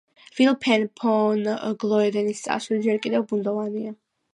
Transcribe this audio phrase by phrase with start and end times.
[0.37, 1.51] ვილჰელმ ფონ
[1.85, 3.99] გლოედენის წარსული ჯერ კიდევ ბუნდოვანია.